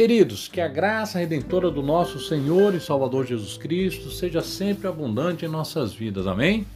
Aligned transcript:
Queridos, 0.00 0.48
que 0.48 0.62
a 0.62 0.66
graça 0.66 1.18
redentora 1.18 1.70
do 1.70 1.82
nosso 1.82 2.18
Senhor 2.18 2.74
e 2.74 2.80
Salvador 2.80 3.26
Jesus 3.26 3.58
Cristo 3.58 4.08
seja 4.08 4.40
sempre 4.40 4.88
abundante 4.88 5.44
em 5.44 5.48
nossas 5.48 5.92
vidas. 5.92 6.26
Amém? 6.26 6.66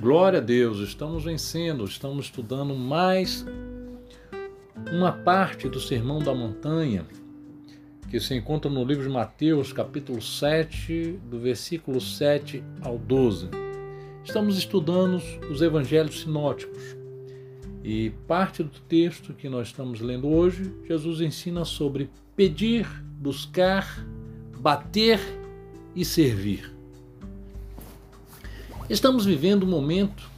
Glória 0.00 0.38
a 0.38 0.42
Deus, 0.42 0.78
estamos 0.78 1.24
vencendo, 1.24 1.84
estamos 1.84 2.24
estudando 2.24 2.74
mais 2.74 3.44
uma 4.90 5.12
parte 5.12 5.68
do 5.68 5.78
Sermão 5.78 6.18
da 6.18 6.34
Montanha, 6.34 7.04
que 8.10 8.18
se 8.18 8.34
encontra 8.34 8.70
no 8.70 8.86
livro 8.86 9.02
de 9.02 9.10
Mateus, 9.10 9.70
capítulo 9.70 10.22
7, 10.22 11.20
do 11.28 11.38
versículo 11.38 12.00
7 12.00 12.64
ao 12.80 12.96
12. 12.96 13.50
Estamos 14.24 14.56
estudando 14.56 15.20
os 15.50 15.60
evangelhos 15.60 16.22
sinóticos. 16.22 17.03
E 17.84 18.08
parte 18.26 18.62
do 18.62 18.80
texto 18.88 19.34
que 19.34 19.46
nós 19.46 19.66
estamos 19.66 20.00
lendo 20.00 20.26
hoje, 20.26 20.74
Jesus 20.88 21.20
ensina 21.20 21.66
sobre 21.66 22.08
pedir, 22.34 22.88
buscar, 23.20 24.02
bater 24.58 25.20
e 25.94 26.02
servir. 26.02 26.74
Estamos 28.88 29.26
vivendo 29.26 29.64
um 29.64 29.68
momento 29.68 30.30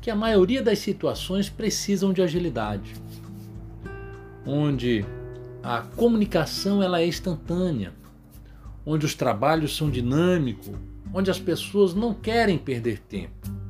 que 0.00 0.08
a 0.08 0.14
maioria 0.14 0.62
das 0.62 0.78
situações 0.78 1.50
precisam 1.50 2.12
de 2.12 2.22
agilidade, 2.22 2.94
onde 4.46 5.04
a 5.64 5.80
comunicação 5.80 6.80
ela 6.80 7.00
é 7.00 7.06
instantânea, 7.08 7.92
onde 8.86 9.04
os 9.04 9.16
trabalhos 9.16 9.76
são 9.76 9.90
dinâmicos, 9.90 10.70
onde 11.12 11.28
as 11.28 11.40
pessoas 11.40 11.92
não 11.92 12.14
querem 12.14 12.56
perder 12.56 13.00
tempo. 13.00 13.63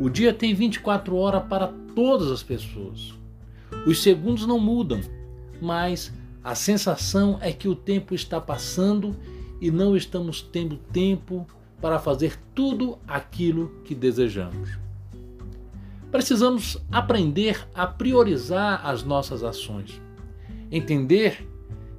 O 0.00 0.08
dia 0.08 0.32
tem 0.32 0.54
24 0.54 1.14
horas 1.14 1.42
para 1.46 1.68
todas 1.94 2.30
as 2.30 2.42
pessoas. 2.42 3.12
Os 3.86 4.02
segundos 4.02 4.46
não 4.46 4.58
mudam, 4.58 4.98
mas 5.60 6.10
a 6.42 6.54
sensação 6.54 7.38
é 7.42 7.52
que 7.52 7.68
o 7.68 7.74
tempo 7.74 8.14
está 8.14 8.40
passando 8.40 9.14
e 9.60 9.70
não 9.70 9.94
estamos 9.94 10.40
tendo 10.40 10.78
tempo 10.78 11.46
para 11.82 11.98
fazer 11.98 12.38
tudo 12.54 12.98
aquilo 13.06 13.70
que 13.84 13.94
desejamos. 13.94 14.70
Precisamos 16.10 16.78
aprender 16.90 17.68
a 17.74 17.86
priorizar 17.86 18.86
as 18.86 19.04
nossas 19.04 19.44
ações. 19.44 20.00
Entender 20.72 21.46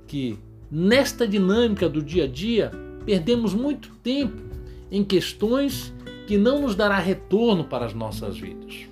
que 0.07 0.39
nesta 0.71 1.27
dinâmica 1.27 1.87
do 1.87 2.01
dia 2.01 2.23
a 2.23 2.27
dia 2.27 2.71
perdemos 3.05 3.53
muito 3.53 3.91
tempo 3.97 4.41
em 4.89 5.03
questões 5.03 5.93
que 6.31 6.37
não 6.37 6.61
nos 6.61 6.75
dará 6.75 6.97
retorno 6.97 7.65
para 7.65 7.85
as 7.85 7.93
nossas 7.93 8.39
vidas. 8.39 8.87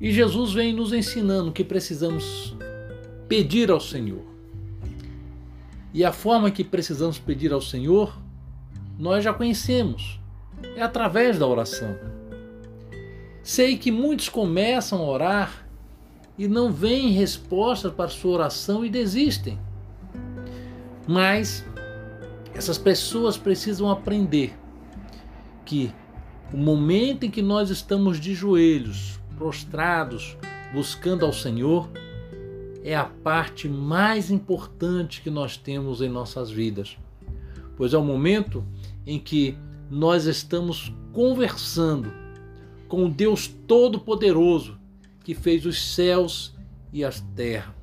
E 0.00 0.10
Jesus 0.10 0.54
vem 0.54 0.72
nos 0.72 0.90
ensinando 0.90 1.52
que 1.52 1.62
precisamos 1.62 2.56
pedir 3.28 3.70
ao 3.70 3.78
Senhor. 3.78 4.24
E 5.92 6.02
a 6.02 6.12
forma 6.12 6.50
que 6.50 6.64
precisamos 6.64 7.18
pedir 7.18 7.52
ao 7.52 7.60
Senhor, 7.60 8.18
nós 8.98 9.22
já 9.22 9.34
conhecemos. 9.34 10.18
É 10.74 10.80
através 10.80 11.38
da 11.38 11.46
oração. 11.46 11.98
Sei 13.42 13.76
que 13.76 13.92
muitos 13.92 14.30
começam 14.30 15.02
a 15.02 15.10
orar 15.10 15.68
e 16.38 16.48
não 16.48 16.72
veem 16.72 17.10
resposta 17.10 17.90
para 17.90 18.08
sua 18.08 18.32
oração 18.32 18.82
e 18.82 18.88
desistem. 18.88 19.58
Mas 21.06 21.62
essas 22.54 22.78
pessoas 22.78 23.36
precisam 23.36 23.90
aprender 23.90 24.56
que 25.64 25.92
o 26.52 26.56
momento 26.56 27.24
em 27.24 27.30
que 27.30 27.42
nós 27.42 27.68
estamos 27.68 28.20
de 28.20 28.32
joelhos, 28.32 29.18
prostrados, 29.36 30.36
buscando 30.72 31.26
ao 31.26 31.32
Senhor, 31.32 31.90
é 32.84 32.94
a 32.94 33.04
parte 33.04 33.68
mais 33.68 34.30
importante 34.30 35.20
que 35.20 35.30
nós 35.30 35.56
temos 35.56 36.00
em 36.00 36.08
nossas 36.08 36.50
vidas, 36.50 36.96
pois 37.76 37.92
é 37.92 37.98
o 37.98 38.04
momento 38.04 38.64
em 39.06 39.18
que 39.18 39.56
nós 39.90 40.26
estamos 40.26 40.92
conversando 41.12 42.12
com 42.88 43.06
o 43.06 43.10
Deus 43.10 43.48
Todo-Poderoso 43.48 44.78
que 45.24 45.34
fez 45.34 45.64
os 45.64 45.94
céus 45.94 46.54
e 46.92 47.02
as 47.02 47.20
terras. 47.34 47.74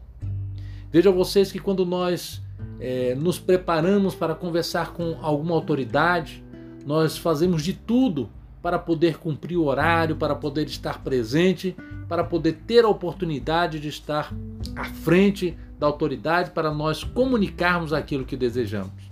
Vejam 0.91 1.13
vocês 1.13 1.51
que 1.51 1.59
quando 1.59 1.85
nós 1.85 2.41
é, 2.83 3.13
nos 3.13 3.37
preparamos 3.37 4.15
para 4.15 4.33
conversar 4.33 4.91
com 4.93 5.15
alguma 5.21 5.53
autoridade, 5.53 6.43
nós 6.83 7.15
fazemos 7.15 7.61
de 7.61 7.73
tudo 7.73 8.27
para 8.59 8.79
poder 8.79 9.19
cumprir 9.19 9.55
o 9.55 9.65
horário, 9.65 10.15
para 10.15 10.33
poder 10.33 10.65
estar 10.65 11.03
presente, 11.03 11.75
para 12.09 12.23
poder 12.23 12.53
ter 12.65 12.83
a 12.83 12.89
oportunidade 12.89 13.79
de 13.79 13.87
estar 13.87 14.33
à 14.75 14.85
frente 14.85 15.55
da 15.77 15.85
autoridade 15.85 16.49
para 16.49 16.71
nós 16.73 17.03
comunicarmos 17.03 17.93
aquilo 17.93 18.25
que 18.25 18.35
desejamos. 18.35 19.11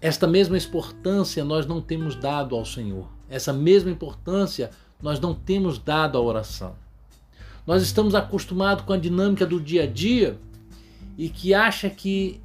Esta 0.00 0.28
mesma 0.28 0.56
importância 0.56 1.44
nós 1.44 1.66
não 1.66 1.80
temos 1.80 2.14
dado 2.14 2.54
ao 2.54 2.64
Senhor. 2.64 3.08
Essa 3.28 3.52
mesma 3.52 3.90
importância 3.90 4.70
nós 5.02 5.18
não 5.18 5.34
temos 5.34 5.80
dado 5.80 6.16
à 6.16 6.20
oração. 6.20 6.74
Nós 7.66 7.82
estamos 7.82 8.14
acostumados 8.14 8.84
com 8.84 8.92
a 8.92 8.96
dinâmica 8.96 9.44
do 9.44 9.60
dia 9.60 9.82
a 9.82 9.86
dia 9.86 10.38
e 11.20 11.28
que 11.28 11.52
acha 11.52 11.90
que 11.90 12.40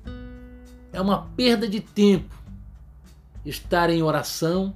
é 0.91 1.00
uma 1.00 1.28
perda 1.28 1.66
de 1.66 1.80
tempo 1.80 2.36
estar 3.46 3.90
em 3.90 4.03
oração 4.03 4.75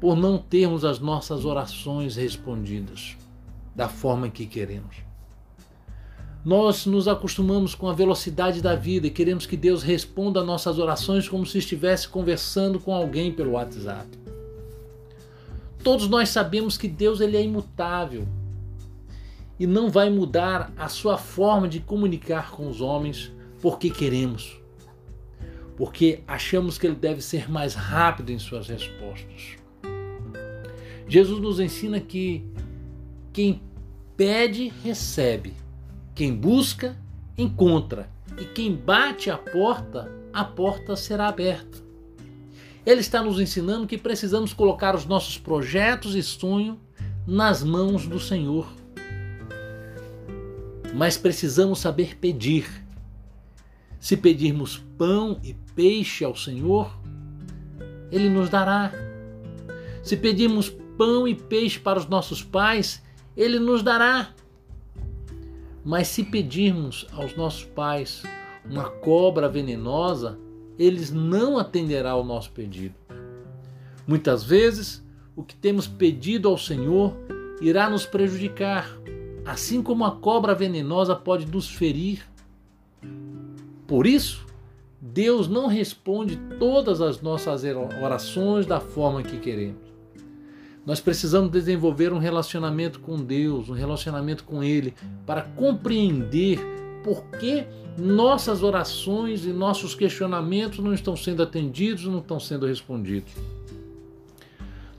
por 0.00 0.16
não 0.16 0.38
termos 0.38 0.86
as 0.86 0.98
nossas 0.98 1.44
orações 1.44 2.16
respondidas 2.16 3.14
da 3.76 3.90
forma 3.90 4.30
que 4.30 4.46
queremos. 4.46 4.96
Nós 6.42 6.86
nos 6.86 7.06
acostumamos 7.06 7.74
com 7.74 7.90
a 7.90 7.92
velocidade 7.92 8.62
da 8.62 8.74
vida 8.74 9.06
e 9.06 9.10
queremos 9.10 9.44
que 9.44 9.54
Deus 9.54 9.82
responda 9.82 10.42
nossas 10.42 10.78
orações 10.78 11.28
como 11.28 11.44
se 11.44 11.58
estivesse 11.58 12.08
conversando 12.08 12.80
com 12.80 12.94
alguém 12.94 13.30
pelo 13.30 13.50
WhatsApp. 13.50 14.08
Todos 15.84 16.08
nós 16.08 16.30
sabemos 16.30 16.78
que 16.78 16.88
Deus 16.88 17.20
ele 17.20 17.36
é 17.36 17.42
imutável 17.42 18.26
e 19.58 19.66
não 19.66 19.90
vai 19.90 20.08
mudar 20.08 20.72
a 20.76 20.88
sua 20.88 21.18
forma 21.18 21.68
de 21.68 21.80
comunicar 21.80 22.50
com 22.50 22.68
os 22.68 22.80
homens 22.80 23.32
porque 23.60 23.90
queremos, 23.90 24.60
porque 25.76 26.20
achamos 26.26 26.78
que 26.78 26.86
ele 26.86 26.94
deve 26.94 27.20
ser 27.20 27.50
mais 27.50 27.74
rápido 27.74 28.30
em 28.30 28.38
suas 28.38 28.68
respostas. 28.68 29.56
Jesus 31.08 31.40
nos 31.40 31.58
ensina 31.58 31.98
que 31.98 32.44
quem 33.32 33.60
pede, 34.16 34.72
recebe, 34.84 35.54
quem 36.14 36.34
busca, 36.34 36.96
encontra, 37.36 38.08
e 38.38 38.44
quem 38.44 38.74
bate 38.74 39.30
a 39.30 39.38
porta, 39.38 40.12
a 40.32 40.44
porta 40.44 40.94
será 40.94 41.28
aberta. 41.28 41.78
Ele 42.86 43.00
está 43.00 43.22
nos 43.22 43.40
ensinando 43.40 43.86
que 43.86 43.98
precisamos 43.98 44.52
colocar 44.52 44.94
os 44.94 45.04
nossos 45.04 45.36
projetos 45.36 46.14
e 46.14 46.22
sonhos 46.22 46.76
nas 47.26 47.62
mãos 47.62 48.06
do 48.06 48.18
Senhor 48.20 48.66
mas 50.98 51.16
precisamos 51.16 51.78
saber 51.78 52.16
pedir. 52.16 52.68
Se 54.00 54.16
pedirmos 54.16 54.78
pão 54.98 55.38
e 55.44 55.54
peixe 55.72 56.24
ao 56.24 56.34
Senhor, 56.34 56.92
Ele 58.10 58.28
nos 58.28 58.50
dará. 58.50 58.90
Se 60.02 60.16
pedirmos 60.16 60.68
pão 60.98 61.28
e 61.28 61.36
peixe 61.36 61.78
para 61.78 62.00
os 62.00 62.06
nossos 62.06 62.42
pais, 62.42 63.00
Ele 63.36 63.60
nos 63.60 63.80
dará. 63.80 64.34
Mas 65.84 66.08
se 66.08 66.24
pedirmos 66.24 67.06
aos 67.12 67.36
nossos 67.36 67.62
pais 67.62 68.24
uma 68.68 68.90
cobra 68.90 69.48
venenosa, 69.48 70.36
eles 70.76 71.12
não 71.12 71.58
atenderão 71.58 72.16
ao 72.16 72.24
nosso 72.24 72.50
pedido. 72.50 72.96
Muitas 74.04 74.42
vezes, 74.42 75.06
o 75.36 75.44
que 75.44 75.54
temos 75.54 75.86
pedido 75.86 76.48
ao 76.48 76.58
Senhor 76.58 77.14
irá 77.60 77.88
nos 77.88 78.04
prejudicar, 78.04 78.97
assim 79.48 79.82
como 79.82 80.04
a 80.04 80.10
cobra 80.10 80.54
venenosa 80.54 81.16
pode 81.16 81.46
nos 81.46 81.70
ferir. 81.70 82.22
Por 83.86 84.06
isso, 84.06 84.46
Deus 85.00 85.48
não 85.48 85.66
responde 85.66 86.36
todas 86.58 87.00
as 87.00 87.22
nossas 87.22 87.62
orações 88.02 88.66
da 88.66 88.78
forma 88.78 89.22
que 89.22 89.38
queremos. 89.38 89.88
Nós 90.84 91.00
precisamos 91.00 91.50
desenvolver 91.50 92.12
um 92.12 92.18
relacionamento 92.18 93.00
com 93.00 93.16
Deus, 93.16 93.70
um 93.70 93.72
relacionamento 93.72 94.44
com 94.44 94.62
Ele, 94.62 94.94
para 95.24 95.42
compreender 95.42 96.60
por 97.02 97.24
que 97.38 97.64
nossas 97.96 98.62
orações 98.62 99.46
e 99.46 99.48
nossos 99.48 99.94
questionamentos 99.94 100.78
não 100.80 100.92
estão 100.92 101.16
sendo 101.16 101.42
atendidos, 101.42 102.04
não 102.04 102.18
estão 102.18 102.38
sendo 102.38 102.66
respondidos. 102.66 103.32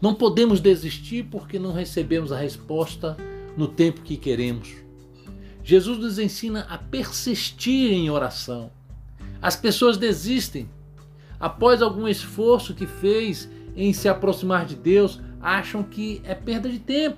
Não 0.01 0.15
podemos 0.15 0.59
desistir 0.59 1.27
porque 1.29 1.59
não 1.59 1.71
recebemos 1.71 2.31
a 2.31 2.37
resposta 2.37 3.15
no 3.59 3.67
tempo 3.67 4.01
que 4.01 4.15
queremos. 4.15 4.73
Jesus 5.61 5.97
nos 5.97 6.17
ensina 6.17 6.65
a 6.69 6.77
persistir 6.77 7.91
em 7.91 8.09
oração. 8.09 8.71
As 9.41 9.57
pessoas 9.57 9.97
desistem. 9.97 10.69
Após 11.38 11.81
algum 11.81 12.07
esforço 12.07 12.73
que 12.73 12.88
fez 12.88 13.50
em 13.75 13.91
se 13.91 14.07
aproximar 14.07 14.65
de 14.65 14.75
Deus, 14.75 15.19
acham 15.41 15.83
que 15.83 16.21
é 16.23 16.33
perda 16.33 16.69
de 16.69 16.79
tempo. 16.79 17.17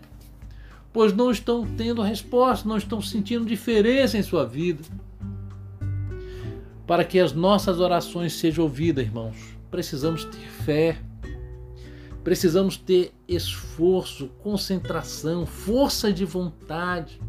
pois 0.92 1.14
não 1.14 1.30
estão 1.30 1.66
tendo 1.78 2.02
resposta, 2.02 2.68
não 2.68 2.76
estão 2.76 3.00
sentindo 3.00 3.46
diferença 3.46 4.18
em 4.18 4.24
sua 4.24 4.44
vida. 4.44 4.84
Para 6.88 7.06
que 7.06 7.20
as 7.20 7.34
nossas 7.34 7.80
orações 7.80 8.34
sejam 8.34 8.64
ouvidas, 8.66 9.06
irmãos, 9.06 9.38
precisamos 9.70 10.26
ter 10.26 10.50
fé, 10.66 10.98
precisamos 12.24 12.78
ter 12.78 13.14
esforço, 13.28 14.28
concentração, 14.44 15.46
força 15.46 16.12
de 16.12 16.26
vontade. 16.26 17.20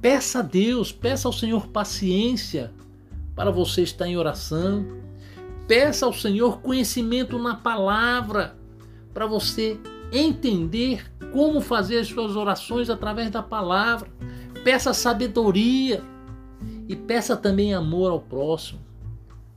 Peça 0.00 0.38
a 0.38 0.42
Deus, 0.42 0.90
peça 0.90 1.28
ao 1.28 1.32
Senhor 1.32 1.66
paciência 1.68 2.72
para 3.34 3.50
você 3.50 3.82
estar 3.82 4.06
em 4.06 4.16
oração. 4.16 4.86
Peça 5.68 6.06
ao 6.06 6.12
Senhor 6.12 6.60
conhecimento 6.60 7.38
na 7.38 7.54
palavra 7.54 8.56
para 9.12 9.26
você 9.26 9.78
entender 10.12 11.10
como 11.32 11.60
fazer 11.60 11.98
as 11.98 12.08
suas 12.08 12.34
orações 12.34 12.90
através 12.90 13.30
da 13.30 13.42
palavra. 13.42 14.08
Peça 14.64 14.92
sabedoria 14.92 16.02
e 16.88 16.96
peça 16.96 17.36
também 17.36 17.72
amor 17.72 18.10
ao 18.10 18.20
próximo, 18.20 18.80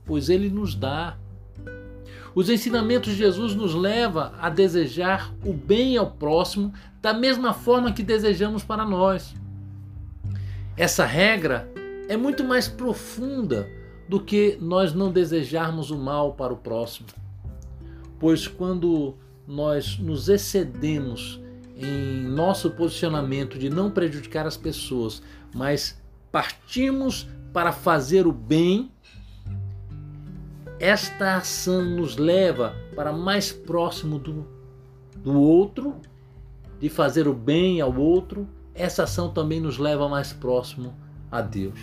pois 0.04 0.28
ele 0.28 0.48
nos 0.48 0.74
dá. 0.74 1.18
Os 2.34 2.48
ensinamentos 2.48 3.12
de 3.12 3.18
Jesus 3.18 3.54
nos 3.54 3.74
leva 3.74 4.34
a 4.40 4.50
desejar 4.50 5.32
o 5.44 5.52
bem 5.52 5.96
ao 5.96 6.10
próximo 6.10 6.72
da 7.00 7.14
mesma 7.14 7.54
forma 7.54 7.92
que 7.92 8.02
desejamos 8.02 8.64
para 8.64 8.84
nós. 8.84 9.34
Essa 10.76 11.04
regra 11.04 11.70
é 12.08 12.16
muito 12.16 12.42
mais 12.42 12.66
profunda 12.66 13.68
do 14.08 14.20
que 14.20 14.58
nós 14.60 14.92
não 14.92 15.12
desejarmos 15.12 15.90
o 15.90 15.98
mal 15.98 16.34
para 16.34 16.52
o 16.52 16.56
próximo. 16.56 17.06
Pois 18.18 18.48
quando 18.48 19.14
nós 19.46 19.98
nos 19.98 20.28
excedemos 20.28 21.40
em 21.76 22.22
nosso 22.22 22.70
posicionamento 22.70 23.58
de 23.58 23.70
não 23.70 23.90
prejudicar 23.90 24.46
as 24.46 24.56
pessoas, 24.56 25.22
mas 25.54 26.00
partimos 26.32 27.28
para 27.52 27.70
fazer 27.70 28.26
o 28.26 28.32
bem, 28.32 28.90
esta 30.78 31.36
ação 31.36 31.84
nos 31.84 32.16
leva 32.16 32.74
para 32.94 33.12
mais 33.12 33.52
próximo 33.52 34.18
do, 34.18 34.46
do 35.16 35.40
outro, 35.40 35.96
de 36.80 36.88
fazer 36.88 37.28
o 37.28 37.34
bem 37.34 37.80
ao 37.80 37.94
outro, 37.96 38.48
essa 38.74 39.04
ação 39.04 39.32
também 39.32 39.60
nos 39.60 39.78
leva 39.78 40.08
mais 40.08 40.32
próximo 40.32 40.94
a 41.30 41.40
Deus. 41.40 41.78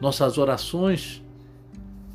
Nossas 0.00 0.38
orações 0.38 1.22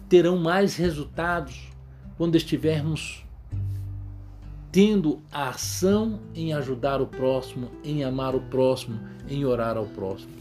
terão 0.09 0.37
mais 0.37 0.75
resultados 0.75 1.69
quando 2.17 2.35
estivermos 2.35 3.25
tendo 4.71 5.21
a 5.31 5.49
ação 5.49 6.21
em 6.33 6.53
ajudar 6.53 7.01
o 7.01 7.07
próximo, 7.07 7.69
em 7.83 8.03
amar 8.03 8.33
o 8.35 8.41
próximo, 8.41 8.99
em 9.27 9.43
orar 9.43 9.77
ao 9.77 9.85
próximo. 9.85 10.31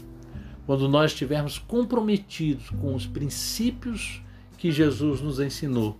Quando 0.65 0.87
nós 0.87 1.11
estivermos 1.11 1.57
comprometidos 1.57 2.69
com 2.69 2.95
os 2.95 3.05
princípios 3.05 4.23
que 4.61 4.71
Jesus 4.71 5.21
nos 5.21 5.39
ensinou, 5.39 5.97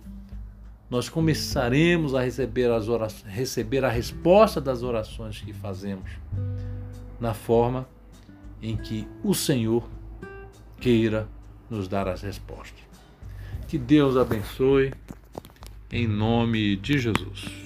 nós 0.88 1.08
começaremos 1.08 2.14
a 2.14 2.22
receber, 2.22 2.70
as 2.70 2.88
orações, 2.88 3.34
receber 3.34 3.84
a 3.84 3.88
resposta 3.88 4.60
das 4.60 4.84
orações 4.84 5.40
que 5.40 5.52
fazemos, 5.52 6.08
na 7.18 7.34
forma 7.34 7.88
em 8.62 8.76
que 8.76 9.04
o 9.24 9.34
Senhor 9.34 9.82
queira 10.80 11.26
nos 11.68 11.88
dar 11.88 12.06
as 12.06 12.22
respostas. 12.22 12.78
Que 13.66 13.76
Deus 13.76 14.16
abençoe, 14.16 14.94
em 15.90 16.06
nome 16.06 16.76
de 16.76 16.98
Jesus. 16.98 17.61